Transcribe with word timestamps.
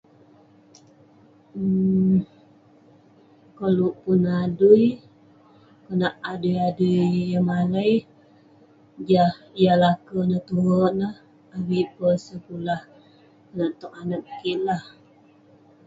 Koluek 3.57 3.95
pun 4.03 4.23
adui 4.41 4.85
konak 5.85 6.15
adui-adui 6.31 6.99
yah 7.31 7.43
malai 7.49 7.93
jah 9.07 9.33
lake 9.81 10.15
ineh 10.31 11.15
avik 11.55 11.87
peh 11.97 12.17
sekulah 12.27 12.81
konak 13.45 13.71
tok 13.79 13.93
anak 14.01 14.21
kik 14.27 14.37
ineh 14.53 14.61
lah 14.67 14.81